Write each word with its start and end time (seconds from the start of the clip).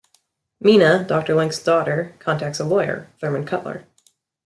Mina, 0.59 1.03
Doctor 1.07 1.35
Link's 1.35 1.63
daughter, 1.63 2.15
contacts 2.17 2.59
a 2.59 2.63
lawyer, 2.63 3.11
Thurman 3.19 3.45
Cutler. 3.45 3.85